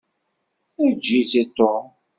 Eǧǧ-itt 0.85 1.33
i 1.41 1.43
Tom. 1.57 1.85